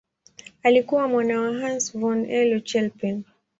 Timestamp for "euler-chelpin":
2.25-3.23